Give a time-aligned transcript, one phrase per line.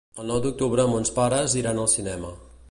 [0.21, 2.33] El nou d'octubre mons pares iran al cinema.